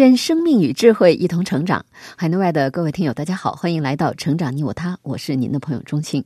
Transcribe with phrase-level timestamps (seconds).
[0.00, 1.84] 愿生命与智慧一同成长。
[2.16, 6.24] 海内外的各位听友，大家好，欢迎来到《成长你我他》，我是您的朋友钟庆。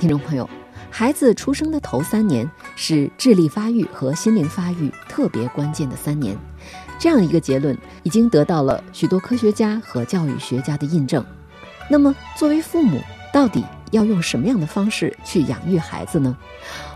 [0.00, 0.50] 听众朋友，
[0.90, 6.36] 孩子出生的头三年是智力发育和心灵发育特别关键的三年，
[6.98, 11.24] 这样一个结论已经得到了许多科学家和教育学家的印证。
[11.88, 13.00] 那么，作为父母，
[13.32, 16.36] 到底要用什么样的方式去养育孩子呢？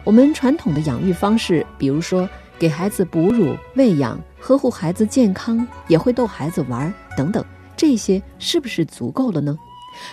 [0.03, 4.21] 我们传统的养育方式，比如说给孩子哺乳、喂养。
[4.47, 7.45] 呵护孩子健康，也会逗孩子玩等等，
[7.77, 9.59] 这些是不是足够了呢？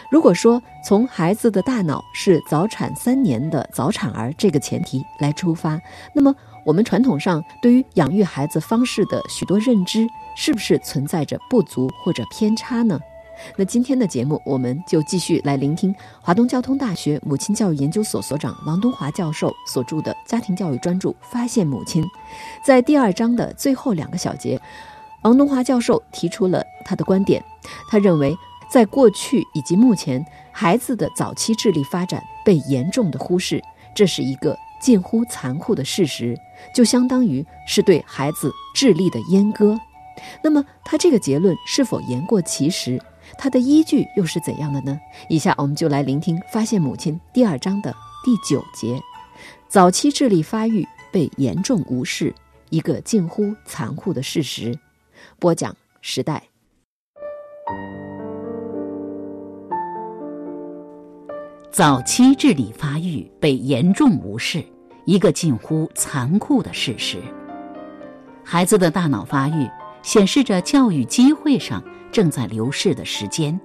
[0.10, 5.80] 如果说从孩子的大脑是早产三年的早产儿这个前提来出发，
[6.16, 6.34] 那么
[6.66, 13.00] 我们传统上对于养育孩子方式的许多认知，是不是存在着不足或者偏差呢？
[13.56, 22.04] 那今天的节目，我们就继续来聆听华东交通大学母亲教育研究所所长王东华教授所著的家庭教育专著《发现母亲》。
[22.66, 24.60] 在第二章的最后两个小节，
[25.24, 27.44] 王东华教授提出了他的观点。
[27.90, 28.36] 他认为，
[28.70, 33.62] 在过去以及目前，孩子的早期智力发展被严重的忽视，
[33.96, 36.38] 这是一个近乎残酷的事实，
[36.76, 39.80] 就相当于是对孩子智力的阉割。
[40.42, 43.02] 那么，他这个结论是否言过其实？
[43.38, 45.00] 它的依据又是怎样的呢？
[45.30, 49.00] 以下我们就来聆听《发现母亲》第二章的第九节：
[49.68, 52.34] 早期智力发育被严重无视，
[52.70, 54.78] 一个近乎残酷的事实。
[55.40, 56.42] 播讲时代。
[61.72, 64.64] 早期智力发育被严重无视，
[65.06, 67.18] 一个近乎残酷的事实。
[68.44, 69.68] 孩子的大脑发育
[70.04, 71.84] 显示着教育机会上。
[72.12, 73.60] 正在流逝的时间，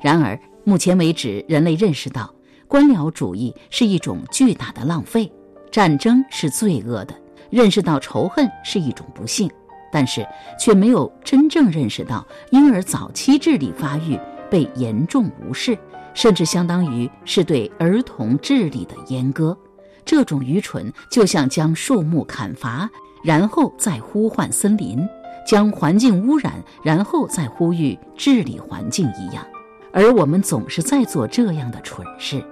[0.00, 2.34] 然而目前为止，人类认识到
[2.66, 5.32] 官僚主义是一种巨大的浪费，
[5.70, 7.14] 战争是罪恶的，
[7.50, 9.48] 认识到仇恨是一种不幸，
[9.92, 10.26] 但是
[10.58, 14.18] 却没有真正认识到婴儿早期智力发育
[14.50, 15.78] 被严重无视，
[16.14, 19.56] 甚至相当于是对儿童智力的阉割。
[20.04, 22.90] 这种愚蠢就像将树木砍伐，
[23.22, 24.98] 然后再呼唤森林。
[25.46, 29.46] 将环境污染，然后再呼吁治理环境一样，
[29.92, 32.42] 而我们总是在做这样的蠢事。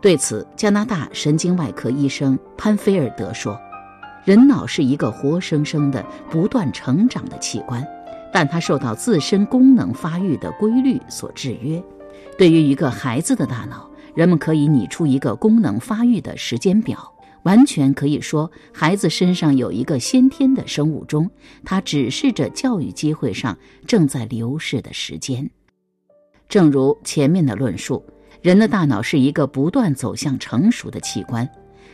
[0.00, 3.60] 对此，加拿大神经外科医生潘菲尔德说
[4.24, 7.86] ：“人脑是一个活生生的、不断成长的器官，
[8.32, 11.82] 但它受到自身功能发育的规律所制约。
[12.38, 17.12] 对于一个孩子的大脑，人们可以拟出一个功能发育的时间表。”
[17.44, 21.30] 完全可以说，孩子身上有一个先天的生物钟，
[21.64, 23.56] 它指示着教育机会上
[23.86, 25.50] 正在流逝的时间。
[26.48, 28.04] 正如前面的论述，
[28.42, 31.48] 人的大脑是一个不断走向成熟的器官。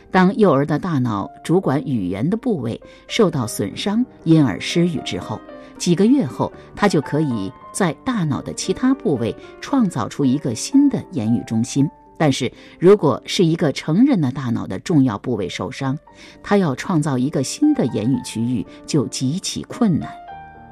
[0.09, 5.39] 当幼儿的大脑主管语言的部位受到损伤，因而失语之后，
[5.77, 11.87] 几个月后，他就可以在大脑的其他部位创造出一个新的言语中心。
[12.17, 15.97] 但是如果是一个成人的大脑的重要部位受伤，
[16.41, 20.09] 他要创造一个新的言语区域就极其困难。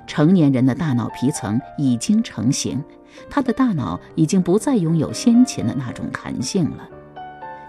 [0.08, 2.84] 成年人的大脑皮层已经成型，
[3.30, 6.90] 他的大脑已经不再拥有先前的那种弹性了。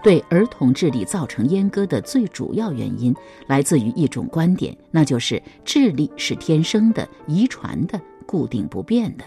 [0.03, 3.15] 对儿童智力造成阉割的最主要原因
[3.49, 9.25] 来自于一种观点，那就是智力是天生的、遗传的、固定不变的。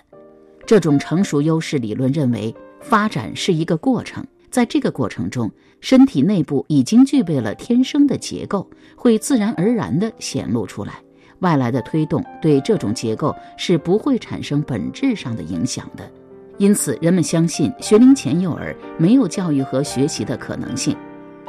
[0.65, 4.25] 这种成熟优势理论认为，发展是一个过程。
[4.51, 10.95] 在这个过程中，身体内部已经具备了天生的结构，会自然而然地显露出来。
[11.39, 16.11] 外来的推动对这种结构是不会产生本质上的影响的。
[16.57, 20.97] 因此，人们相信学龄前幼儿没有教育和学习的可能性。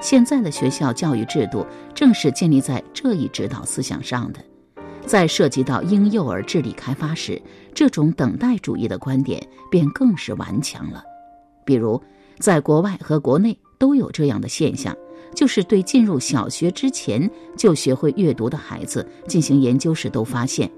[0.00, 4.40] 现在的学校教育制度正是建立在这一指导思想上的。
[5.04, 7.40] 在涉及到婴幼儿智力开发时，
[7.74, 11.02] 这种等待主义的观点便更是顽强了。
[11.64, 12.00] 比如。
[12.40, 14.96] 在国外和国内都有这样的现象，
[15.34, 20.68] 就是对进入小学之前就学会阅读的孩子进行研究时，都发现，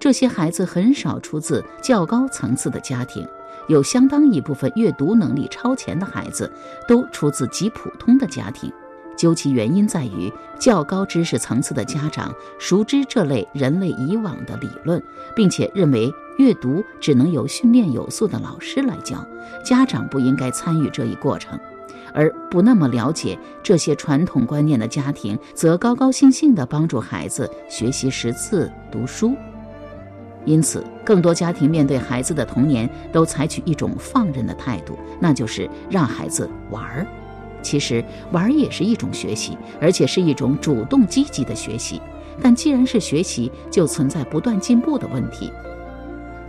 [0.00, 3.26] 这些孩子很少出自较高层次的家庭，
[3.68, 6.52] 有相当一部分阅读能力超前的孩子
[6.88, 8.70] 都出自极普通的家庭。
[9.16, 15.02] 究其原因在于较高知识层次的家长熟知这类人类以往的理论，
[15.34, 19.26] 并且认为阅读只能由训练有素的老师来教，
[19.64, 21.58] 家长不应该参与这一过程。
[22.12, 29.34] 而不那么了解这些传统观念的家庭，则高高兴兴地帮助孩子学习识字读书。
[30.44, 37.06] 因此，更多家庭面对孩子的童年都采取一种放任的态度，那就是让孩子玩儿。
[37.64, 42.00] 其实，玩也是一种学习，而且是一种主动积极的学习。
[42.40, 45.50] 但既然是学习，就存在不断进步的问题。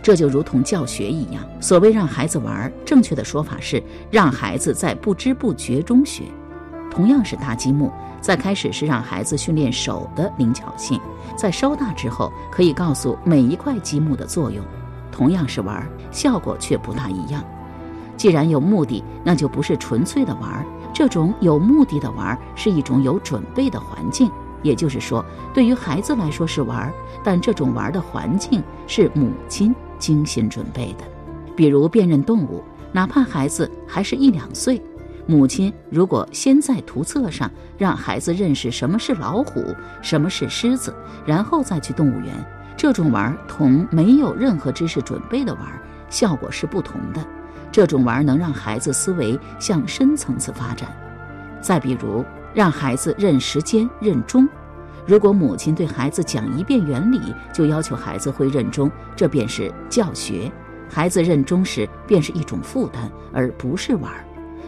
[0.02, 6.24] 这就如同教学一样，所谓让孩子玩，正确的说法是让孩子在不知不觉中学。
[6.90, 7.90] 同样是搭积木。
[8.18, 11.00] 在开始是让孩子训练手的灵巧性，
[11.36, 14.64] 在稍大之后可以告诉每一块积木的作用。
[15.12, 17.44] 同样是玩，效果却不大一样。
[18.16, 20.66] 既然有目的，那就不是纯粹的玩。
[20.96, 24.30] 这种有目的的玩是一种有准备的环境，
[24.62, 25.22] 也就是说，
[25.52, 26.90] 对于孩子来说是玩，
[27.22, 31.04] 但这种玩的环境是母亲精心准备的。
[31.54, 34.82] 比如辨认动物，哪怕孩子还是一两岁。
[35.26, 39.62] 母亲如果先在图册上让孩子认识什么是老虎，
[40.00, 40.96] 什么是狮子，
[41.26, 42.32] 然后再去动物园，
[42.74, 45.62] 这种玩同没有任何知识准备的玩
[46.08, 47.22] 效果是不同的。
[47.76, 50.88] 这种玩能让孩子思维向深层次发展。
[51.60, 52.24] 再比如，
[52.54, 54.48] 让孩子认时间、认钟，
[55.04, 57.20] 如果母亲对孩子讲一遍原理，
[57.52, 60.50] 就要求孩子会认钟，这便是教学。
[60.88, 64.10] 孩子认钟时便是一种负担，而不是玩。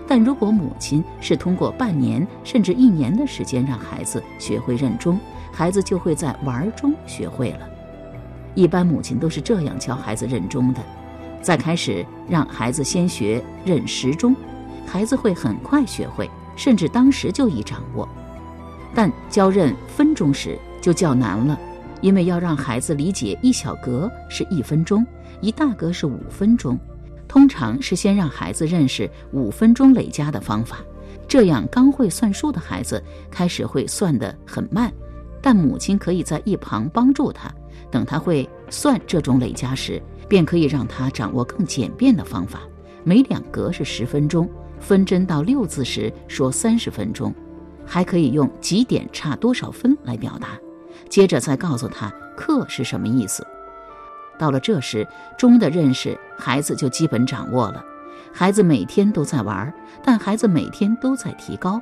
[0.07, 5.19] 但如果母亲是通过半年甚至一年的时间让孩子学会认钟，
[5.51, 7.61] 孩子就会在玩中学会了。
[8.55, 10.81] 一般母亲都是这样教孩子认钟的：
[11.41, 14.35] 再开始让孩子先学认时钟，
[14.87, 18.09] 孩子会很快学会，甚至当时就已掌握。
[18.95, 21.59] 但教认分钟时就较难了，
[22.01, 25.07] 因为要让孩子理解一小格是一分钟，
[25.41, 26.79] 一大格是五分钟。
[27.29, 30.79] 通常是先让孩子认识五分钟累加的方法，
[31.29, 34.91] 这样刚会算数的孩子开始会算得很慢，
[35.43, 37.53] 但母亲可以在一旁帮助他，
[37.91, 42.61] 等他会算这种累加时，便可以让他掌握更简便的方法。
[43.05, 44.49] 每两格是十分钟，
[44.79, 47.35] 分针到六字时说三十分钟，
[47.87, 50.49] 还可以用几点差多少分来表达，
[51.09, 53.47] 接着再告诉他克是什么意思。
[54.39, 57.85] 到了这时，钟的认识，孩子就基本掌握了。
[58.33, 59.73] 孩子每天都在玩，
[60.03, 61.81] 但孩子每天都在提高。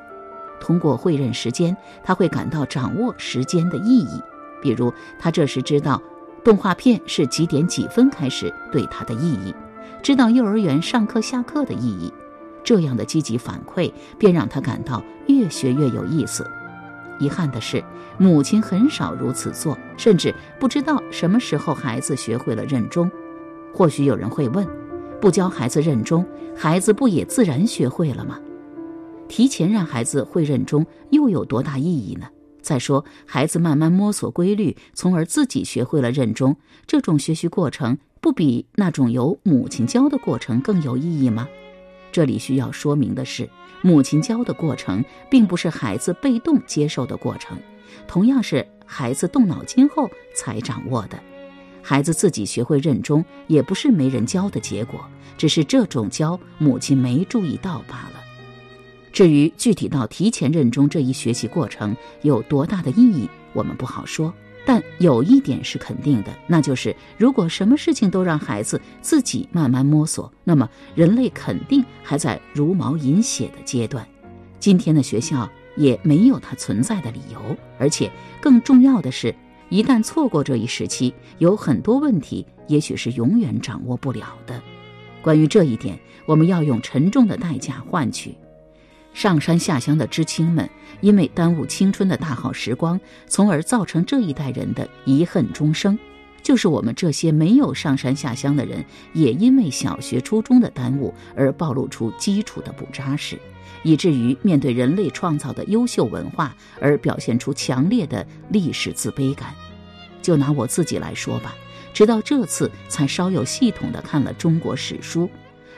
[0.58, 4.22] 通过会认时间，他会感到掌握时间的意义。
[4.62, 6.00] 比如，他这时知道
[6.46, 9.52] 动画片是几点几分开始对他的意义，
[10.00, 12.12] 知道幼儿园上课下课的意义。
[12.62, 16.48] 这样的积极反馈，便让他感到越学越有意思。
[17.18, 17.82] 遗憾的是，
[18.16, 23.10] 母亲很少如此做，甚至不知道什么时候孩子学会了认钟。
[23.74, 24.64] 或许有人会问：
[25.20, 26.24] 不教孩子认钟，
[26.56, 28.38] 孩子不也自然学会了吗？
[29.26, 32.28] 提前让孩子会认钟又有多大意义呢？
[32.66, 41.46] 再说，孩子慢慢摸索规律，从而自己学会了认钟，这种学习过程不比那种由母亲教的过程更有意义吗？
[42.10, 43.48] 这里需要说明的是。
[43.82, 47.56] 母亲教的过程，并不是孩子被动接受的过程，
[48.08, 51.16] 同样是孩子动脑筋后才掌握的。
[51.82, 55.00] 孩子自己学会认钟，也不是没人教的结果，
[55.38, 58.25] 只是这种教母亲没注意到罢了。
[59.16, 64.30] 至于具体到提前认中这一学习过程有多大的意义，我们不好说。
[64.66, 74.06] 但有一点是肯定的，那就是如果什么事情都让孩子自己慢慢摸索，那么人类肯定还在茹毛饮血的阶段。
[74.60, 77.56] 今天的学校也没有它存在的理由。
[77.78, 79.34] 而且更重要的是，
[79.70, 84.60] 一旦错过这一时期，有很多问题也许是永远掌握不了的。
[85.22, 88.36] 关于这一点，我们要用沉重的代价换取。
[89.16, 90.68] 上山下乡的知青们，
[91.00, 95.98] 因为耽误青春的大好时光，从而造成这一代人的遗恨终生。
[96.42, 103.38] 就是我们这些没有上山下乡的人，也因为小学、初中的耽误而暴露出基础的不扎实，
[103.82, 109.54] 以至于面对人类创造的优秀文化而表现出强烈的历史自卑感。
[110.20, 111.54] 就拿我自己来说吧，
[111.94, 115.30] 直到这次才稍有系统的看了中国史书。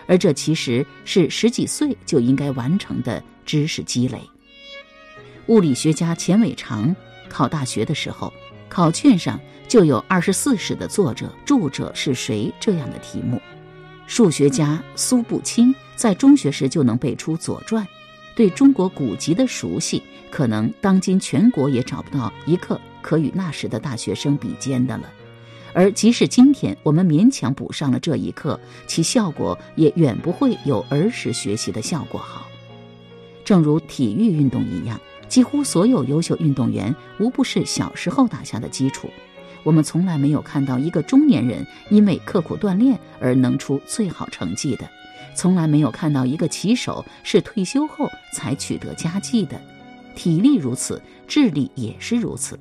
[0.09, 4.19] 而这其实是十几岁就应该完成的知识积累。
[5.47, 6.95] 物理学家钱伟长
[7.29, 8.33] 考大学的时候，
[8.69, 9.39] 考卷上
[9.69, 13.41] 就有《二十四史》的作者、著者是谁这样的题目。
[14.07, 17.85] 数学家苏步青在中学时就能背出《左传》，
[18.35, 25.05] 对中国古籍的熟悉，可能当今全国也找不到一个可与那时的大学生比肩的了。
[25.73, 32.47] 而即使今天我们勉强补上了这一课，其效果也远不会有儿时学习的效果好。
[33.45, 39.09] 正如体育运动一样，几乎所有优秀运动员无不是小时候打下的基础。
[39.65, 44.89] 我们从来没有看到一个中年人因为刻苦锻炼而能出最好成绩的，
[45.35, 49.61] 从来没有看到一个棋手是退休后才取得佳绩的。
[50.15, 52.59] 体力如此，智力也是如此。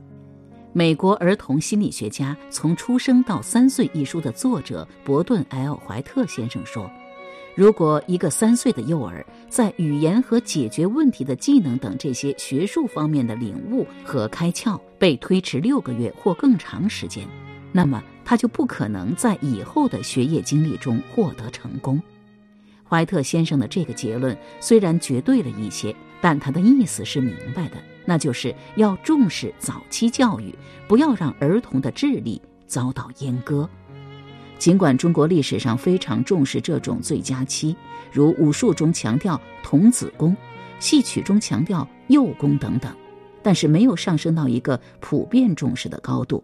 [0.77, 6.87] 美国儿童心理学家《从出生到三岁》一书的作者伯顿 ·L· 怀特先生说
[7.57, 17.27] ：“如果一个三岁的幼儿在语言和解决问题的技能等这些学术方面的领悟和开窍被推迟六个月或更长时间，
[17.71, 21.99] 那么他就不可能在以后的学业经历中获得成功。”
[22.87, 27.77] 怀特先生的这个结论虽然绝对了一些，但他的意思是明白的。
[28.09, 30.55] 那就是要重视早期教育，
[30.87, 33.69] 不要让儿童的智力遭到阉割。
[34.57, 37.75] 尽管中国历史上非常重视这种最佳期，
[38.09, 40.33] 如武术中强调童子功，
[40.79, 42.95] 戏曲中强调幼功等等，
[43.43, 46.41] 但是没有上升到一个普遍重视的高度。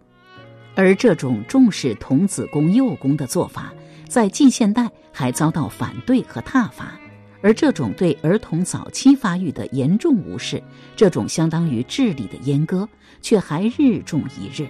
[0.76, 3.74] 而这种重视童子功、幼功的做法，
[4.10, 7.00] 在近现代还遭到反对和挞伐。
[7.44, 10.64] 而这种对儿童早期发育的严重无视，
[10.96, 12.88] 这种相当于智力的阉割，
[13.22, 14.66] 却还日重一日。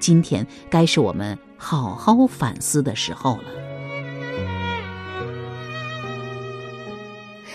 [0.00, 3.44] 今天该是我们好好反思的时候了。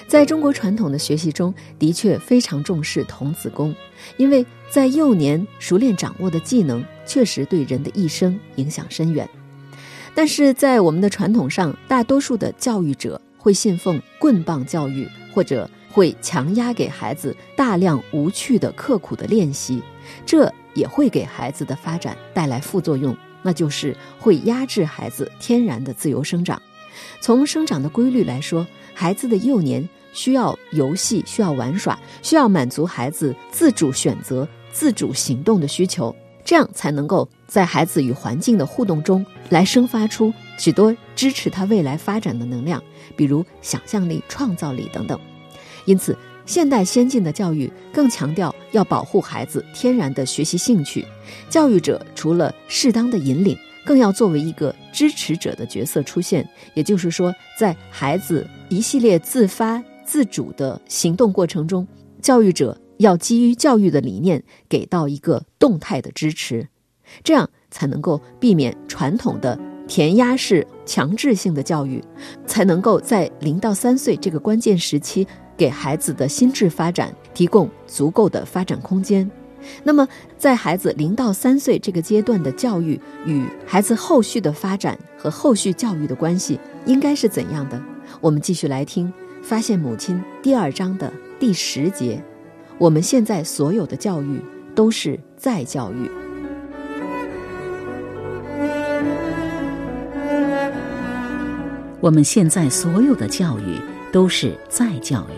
[0.07, 3.75] 在中国传统的学习中，的确非常重视童子功，
[4.17, 9.27] 因为在幼年熟练掌握的技能，确实对人的一生影响深远。
[10.13, 13.19] 但是在我们的传统上，大多数的教育者。
[13.39, 19.81] 会信奉棍棒教育，或者会强压给孩子大量无趣的刻苦的练习，
[20.25, 26.61] 这也会给孩子的发展带来副作用，那就是会压制孩子天然的自由生长。
[27.21, 36.13] 从生长的规律来说，孩子的幼年需要游戏，需要玩耍，需要满足孩子自主选择、自主行动的需求。
[36.49, 42.83] 这样才能够在孩子与环境的互动中来生发出许多支持他未来发展的能量，
[43.15, 45.19] 比如想象力、创造力等等。
[45.85, 51.05] 因此，现代先进的教育更强调要保护孩子天然的学习兴趣。
[51.51, 56.43] 教育者除了适当的引领，更要作为一个支持者的角色出现。
[56.73, 61.87] 也就是说，在孩子一系列自发自主的行动过程中，
[62.23, 62.75] 教育者。
[62.99, 66.67] 要基于教育的理念给到一个动态的支持，
[67.23, 72.03] 这样才能够避免传统的填鸭式强制性的教育，
[72.45, 75.25] 才能够在零到三岁这个关键时期
[75.57, 79.29] 给孩子的心智发展提供足够的发展空间。
[79.83, 80.05] 那么，
[80.37, 87.81] 在孩子零到三岁这个阶段的教育与孩子后续的发展和后续教育的关系应该是怎样的？
[88.19, 89.07] 我们继续来听
[89.41, 92.21] 《发现母亲》第二章的第十节。
[92.79, 94.39] 我们现在所有的教育
[94.73, 96.09] 都是再教育。
[101.99, 103.75] 我们现在所有的教育
[104.13, 105.33] 都是再教育。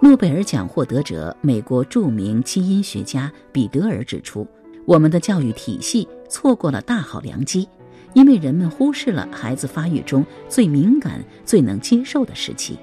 [0.00, 4.46] 诺贝尔奖获得者、美国著名基因学家彼得尔指出，
[4.86, 7.68] 我们的教育体系错过了大好良机，
[8.12, 12.78] 因为人们忽视了孩子发育中最敏感、最能接受的时期，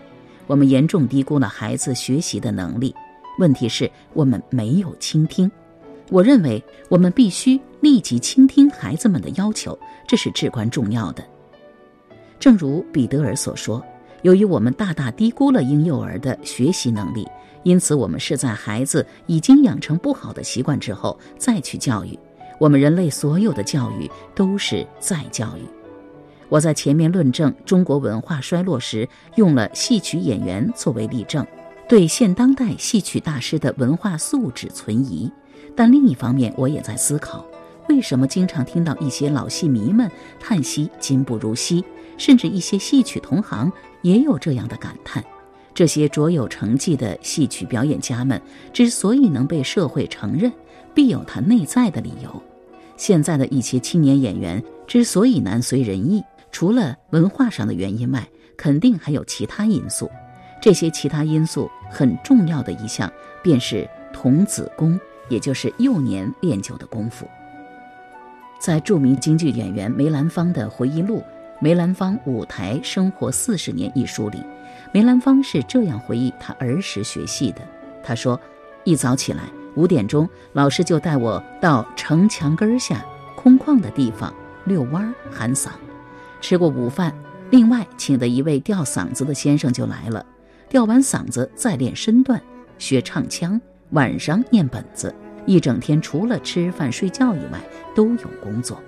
[0.47, 2.93] 我们严重低估了孩子学习的能力。
[3.41, 5.51] 问题是我们没有倾听。
[6.11, 11.23] 我认为我们必须立即倾听孩子们的要求，这是至关重要的。
[12.39, 13.83] 正如彼得尔所说，
[14.21, 17.27] 由于我们大大低估了婴幼儿的学习能力，
[17.63, 22.17] 因此我们是在孩子已经养成不好的习惯之后再去教育。
[22.59, 25.61] 我们人类所有的教育都是再教育。
[26.47, 31.43] 我在前面论证中国文化衰落时，用了戏曲演员作为例证。
[31.91, 35.29] 对现当代戏曲大师的文化素质存疑，
[35.75, 37.45] 但另一方面，我也在思考，
[37.89, 41.83] 为什么经常听到一些老戏迷们叹息今不如昔，
[42.17, 43.69] 甚至一些戏曲同行
[44.03, 45.21] 也有这样的感叹。
[45.73, 50.49] 这些卓有成绩的戏曲表演家们之所以能被社会承认，
[50.93, 52.41] 必有他内在的理由。
[52.95, 60.09] 现在的一些青年演员之所以难随人意，除了文化上的原因外，肯定还有其他因素。
[60.61, 67.27] 这些其他因素很重要的一项，便是童子功，也就是幼年练就的功夫。
[68.59, 71.17] 在著名京剧演员梅兰芳的回忆录
[71.59, 74.37] 《梅兰芳舞台生活四十年》一书里，
[74.93, 77.61] 梅兰芳是这样回忆他儿时学戏的
[78.03, 78.39] ：“他说，
[78.83, 83.03] 一早起来五点钟，老师就带我到城墙根下
[83.35, 84.31] 空旷的地方
[84.65, 85.69] 遛弯喊嗓。
[86.39, 87.15] 吃过午饭，
[87.49, 90.23] 另外请的一位吊嗓子的先生就来了，
[90.71, 92.41] 吊完嗓子再练身段，
[92.77, 93.59] 学唱腔，
[93.89, 95.13] 晚上念本子。
[95.45, 97.61] 一整天除了吃饭睡觉以外，
[97.93, 98.81] 都有工作。”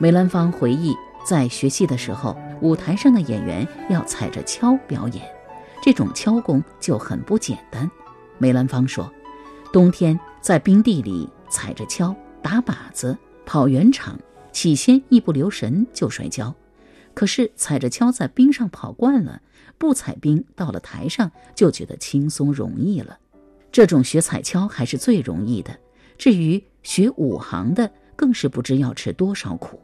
[0.00, 0.94] 梅兰芳回忆。
[1.26, 5.24] 在学戏的时候，舞台上的演员要踩着跷表演，
[5.82, 7.90] 这种跷功就很不简单。
[8.36, 9.10] 梅兰芳说
[9.72, 13.16] ：“冬天在冰地里踩着跷打靶子、
[13.46, 14.18] 跑圆场，
[14.52, 16.54] 起先一不留神就摔跤，
[17.14, 19.40] 可是踩着跷在冰上跑惯了，
[19.78, 23.18] 不踩冰到了台上就觉得轻松容易了。
[23.72, 25.76] 这种学踩跷还是最容易的，
[26.16, 29.80] 至于学武行的，更是不知要吃多少苦。”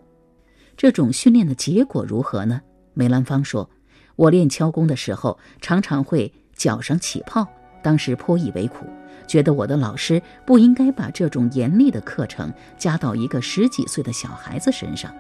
[0.76, 2.62] 这种训练的结果如何呢？
[2.94, 3.68] 梅兰芳说
[4.16, 7.46] ：“我练敲功的时候，常常会脚上起泡，
[7.82, 8.86] 当时颇以为苦，
[9.26, 15.14] 觉得我的老师不应该把这种严厉的课程加到一个十几岁的小孩子身上。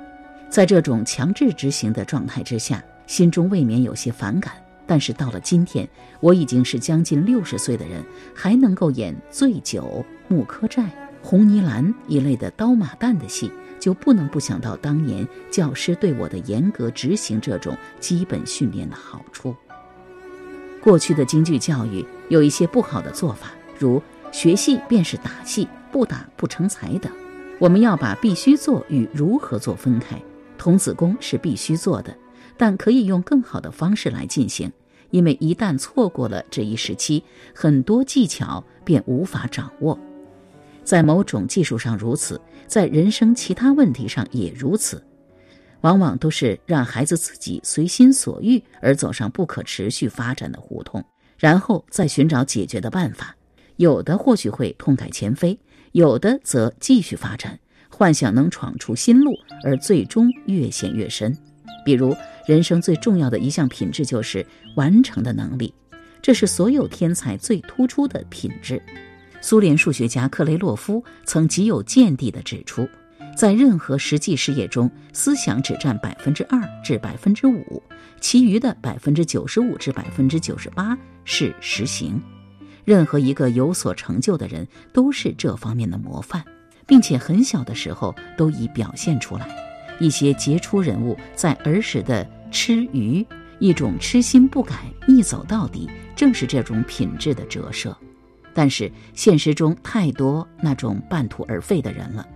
[0.48, 4.52] 在这种强制执行的状态之下，心中未免有些反感。
[4.86, 5.88] 但是到了今天，
[6.20, 10.88] 我已经是将近六十岁的人，还能够演醉酒、木柯寨、
[11.20, 13.50] 红泥兰一类的刀马旦的戏。”
[13.80, 19.56] 就不能不想到当年教师对我的严格执行这种基本训练的好处。
[20.82, 27.10] 过去的京剧教育有一些不好的做法，如学戏便是打戏，不打不成才等。
[27.58, 30.20] 我们要把必须做与如何做分开。
[30.58, 32.14] 童子功是必须做的，
[32.60, 34.70] 但可以用更好的方式来进行，
[35.08, 37.24] 因为一旦错过了这一时期，
[37.54, 39.98] 很多技巧便无法掌握。
[40.84, 45.02] 在某种技术上如此，在人生其他问题上也如此，
[45.80, 51.02] 往往都是让孩子自己随心所欲而走上不可持续发展的胡同，
[51.38, 53.34] 然后再寻找解决的办法。
[53.76, 55.58] 有的或许会痛改前非，
[55.92, 59.32] 有的则继续发展，幻想能闯出新路，
[59.64, 61.34] 而最终越陷越深。
[61.84, 62.16] 比如，
[62.46, 64.44] 人生最重要的一项品质就是
[64.76, 65.72] 完成的能力，
[66.20, 68.82] 这是所有天才最突出的品质。
[69.40, 72.86] 苏联数学家克雷洛夫曾极有见地地指出，
[73.34, 77.82] 在任何实际事业中，思想只占百分之二至百分之五，
[78.20, 82.20] 其余的百分之九十五至百分之九十八是实行。
[82.84, 86.44] 任何一个有所成就的人都是这方面的模范，
[86.86, 89.69] 并且很小的时候都已表现出来。
[90.00, 93.24] 一些杰出人物在儿时的吃鱼，
[93.60, 94.74] 一种痴心不改、
[95.06, 97.96] 一走到底，正是这种品质的折射。
[98.52, 102.26] 但是现实中太多那种半途而废的人了，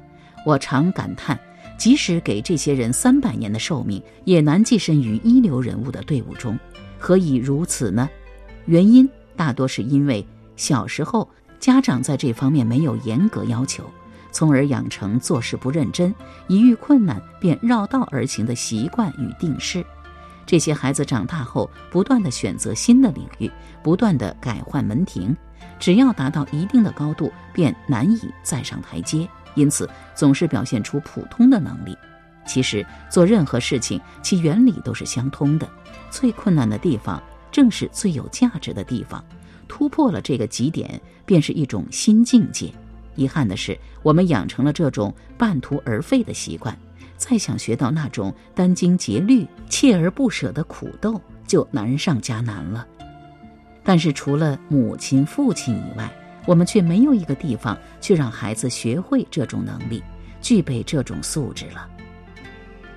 [0.46, 1.36] 我常感叹，
[1.76, 6.56] 即使给这些人三百年的寿命，也难跻身于一流人物的队伍中。
[6.98, 8.08] 何以如此呢？
[8.66, 10.24] 原因大多是因为
[10.56, 13.84] 小时候家长在这方面没有严格要求，
[14.34, 16.12] 从而养成做事不认真、
[16.48, 19.86] 一遇困难便绕道而行的习惯与定势。
[20.44, 23.48] 这些孩子长大后，不断的选择新的领域，
[23.80, 25.34] 不断的改换门庭。
[25.78, 31.96] 只要达到一定的高度，便难以再上台阶，因此总是表现出普通的能力。
[32.44, 35.68] 其实做任何事情，其原理都是相通的。
[36.10, 39.24] 最困难的地方，正是最有价值的地方。
[39.68, 42.72] 突破了这个极点，便是一种新境界。
[43.14, 46.76] 遗憾的是，我们养成了这种半途而废的习惯，
[47.16, 52.86] 再想学到那种殚精竭虑、锲而不舍的苦斗，就难上加难了。
[53.82, 56.10] 但是除了母亲、父亲以外，
[56.46, 60.02] 我们却没有一个地方去让孩子学会这种能力，
[60.40, 61.88] 具备这种素质了。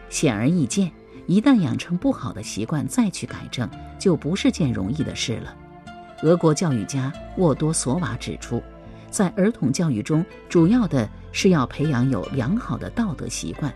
[0.10, 0.92] 显而易见，
[1.26, 5.56] 一旦养成不好的习惯，再去改正就不是件容易的事了。
[6.24, 8.64] 俄国教育家沃多索瓦指出，
[9.18, 13.74] 在儿童教育中，主要的是要培养有良好的道德习惯，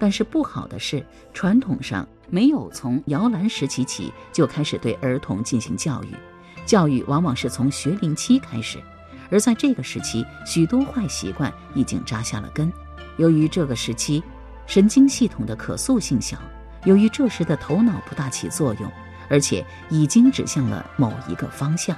[0.00, 6.08] 但是不好的是，传统上没有从摇篮时期起就开始对儿童进行教育。
[6.66, 8.82] 教育往往是从学龄期开始，
[9.30, 12.72] 而在这个时期，许多坏习惯已经扎下了根。
[13.16, 14.20] 由于这个时期
[14.66, 16.36] 神经系统的可塑性小，
[16.82, 18.90] 由于这时的头脑不大起作用，
[19.28, 21.96] 而且已经指向了某一个方向，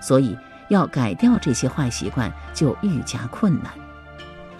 [0.00, 0.36] 所以
[0.72, 3.70] 要改掉这些坏习惯就愈加困难。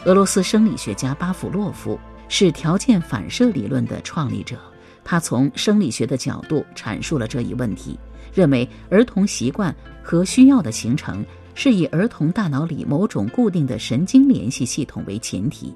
[0.05, 1.98] 俄罗斯生理学家巴甫洛夫
[2.29, 4.57] 是条件反射理论的创立者，
[5.03, 7.98] 他从生理学的角度阐述了这一问题。
[8.35, 15.75] 认为儿童习惯和需要的形成是以儿童大脑里某种固定的神经联系系统为前提，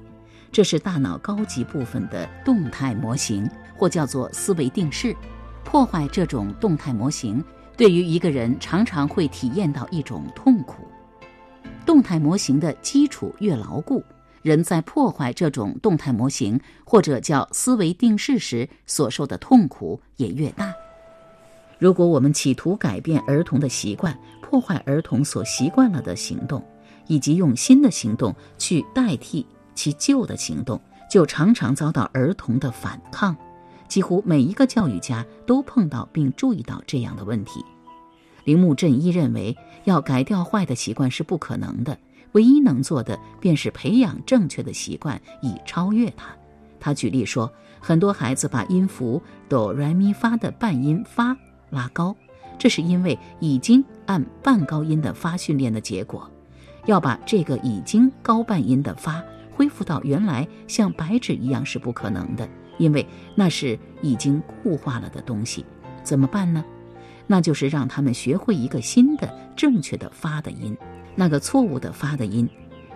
[0.51, 5.15] 这是大脑高级部分的动态模型，或叫做思维定式。
[5.63, 7.43] 破坏这种动态模型，
[7.77, 10.83] 对于一个人常常会体验到一种痛苦。
[11.85, 14.03] 动态模型的基础越牢固，
[14.41, 20.73] 人在破坏这种动态模型或者叫思维定式时所受的痛苦也越大。
[21.79, 26.65] 如果我们企图改变儿童的习惯，破坏儿童所习惯了的行动，
[27.05, 33.37] 以及用新的行动去代替其旧的行动，就常常遭到儿童的反抗。
[33.87, 37.63] 几乎每一个教育家都碰到并注意到这样的问题。
[38.43, 41.97] 铃木正一认为，要改掉坏的习惯是不可能的，
[42.31, 46.27] 唯一能做的便是培养正确的习惯，以超越它。
[46.79, 51.35] 他举例说，很多孩子把音符哆来咪发的半音发。
[51.69, 52.15] 拉高，
[52.57, 56.29] 这是因为已经按半高音的发训练的结果。
[56.85, 59.21] 要把这个已经高半音的发
[59.53, 65.65] 恢复到原来像白纸一样是不可能的，因为那是已经固化了的东西。
[66.03, 66.63] 怎么办呢？
[67.25, 70.77] 那就是让他们学会一个新的正确的发的音，
[71.15, 72.49] 那个错误的发的音。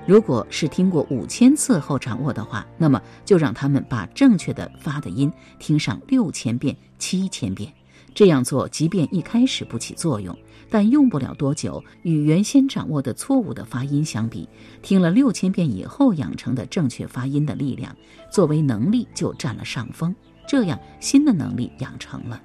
[0.08, 7.72] 如果是听过五千次后掌握的话，那么就让他们把正确的发的音听上六千遍、七千遍。
[8.16, 10.36] 这样做，即便一开始不起作用，
[10.72, 14.48] 但用不了多久，与原先掌握的错误的发音相比，
[14.82, 17.94] 听了六千遍以后养成的正确发音的力量，
[18.32, 20.16] 作为能力就占了上风。
[20.48, 22.42] 这样，新的能力养成了。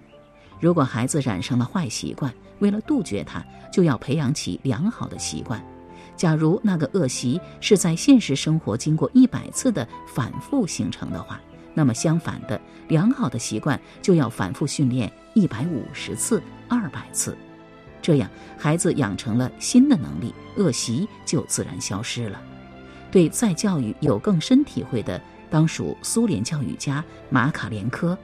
[0.61, 5.65] 如果孩子染上了坏习惯，为了杜绝它，就要培养起良好的习惯。
[6.17, 11.41] 假如那个恶习是在现实生活经过一百次的反复形成的话。
[11.75, 12.59] 那么相反的，
[12.89, 17.37] 良好的习惯就要反复训练一百五十次、二百次，
[18.07, 22.41] 这样孩子养成了新的能力，恶习就自然消失了。
[23.11, 28.17] 对再教育有更深体会的，当属苏联教育家马卡连科。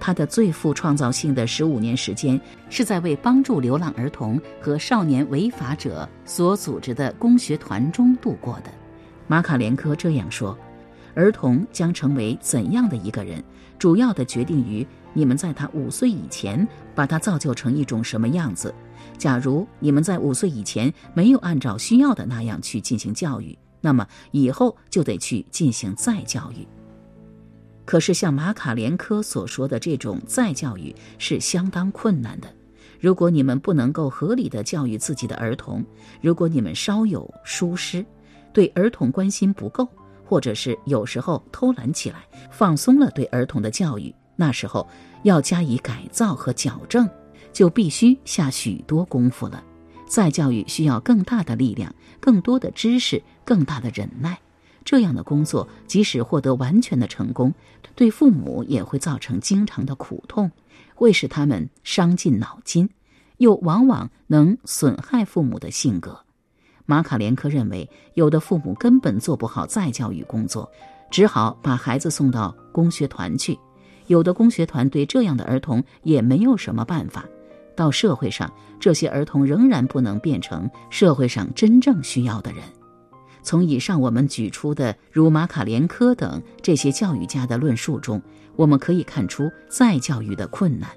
[0.00, 8.70] 他的最富创造性的十五年时间，是在为帮助流浪儿童和少年违法者所组织的工学团中度过的。
[9.26, 10.56] 马卡连科这样说。
[11.14, 13.44] 儿童将成为怎样的一个人，
[13.78, 18.72] 主要的决定于你们在他五岁以前把他造就成一种什么样子。
[19.16, 26.68] 假如你们在五岁以前没有按照需要的那样去进行教育，那么以后就得去进行再教育。
[27.86, 32.52] 可是像马卡连科所说的这种再教育是相当困难的。
[33.00, 35.82] 如果你们不能够合理的教育自己的儿童，
[36.20, 38.04] 如果你们稍有疏失，
[38.52, 39.88] 对儿童关心不够。
[40.28, 44.86] 或者是有时候偷懒起来，放松了对儿童的教育，那时候
[45.22, 47.08] 要加以改造和矫正，
[47.52, 49.64] 就必须下许多功夫了。
[50.06, 54.38] 再教育需要更大的力量、更多的知识、更大的忍耐。
[54.84, 57.52] 这样的工作即使获得完全的成功，
[57.96, 60.48] 对父母也会造成经常的苦痛，
[60.94, 62.88] 会使他们伤尽脑筋，
[63.38, 66.20] 又往往能损害父母的性格。
[66.84, 70.70] 马卡连科认为，有的父母根本做不好再教育工作，
[71.10, 73.58] 只好把孩子送到工学团去。
[74.06, 77.24] 有的工学团对这样的儿童也没有什么办法。
[77.74, 82.62] 到社会上，这些儿童仍然不能变成社会上真正需要的人。
[83.42, 88.20] 从以上我们举出的如马卡连科等这些教育家的论述中，
[88.56, 90.90] 我们可以看出再教育的困难。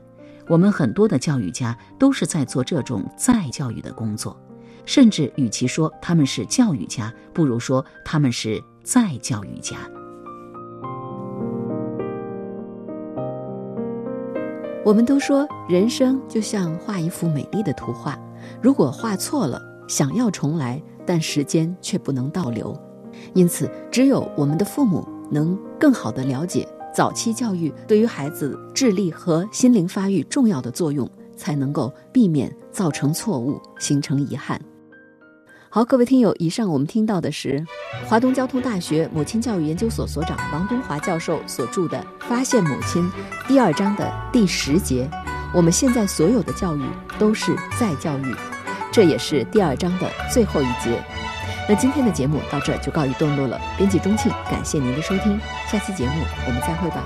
[0.47, 4.35] 我们很多的教育家都是在做这种再教育的工作。
[4.85, 9.77] 甚至与其说他们是教育家，不如说他们是再教育家。
[14.85, 18.17] 我们都说人生就像画一幅美丽的图画，
[18.61, 22.75] 如果画错了，想要重来，但时间却不能倒流。
[23.33, 26.65] 因此，只有我们的父母能更好的了解
[26.95, 34.59] 早期教育对于孩子智力和心灵发育重要的作用，才能够避免造成错误，形成遗憾。
[35.71, 37.63] 好，各位听友，以上我们听到的是
[38.07, 43.03] 华东交通大学母亲教育研究所所长王东华教授所著的《发现母亲》
[43.47, 45.07] 第二章的第十节。
[45.53, 46.81] 我们现在所有的教育
[47.19, 48.35] 都是再教育，
[48.91, 50.99] 这也是第二章的最后一节。
[51.67, 53.61] 那今天的节目到这就告一段落了。
[53.77, 55.39] 编辑钟庆，感谢您的收听，
[55.71, 56.13] 下期节目
[56.47, 57.03] 我们再会吧。